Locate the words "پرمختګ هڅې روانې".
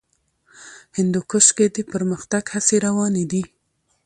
1.91-3.23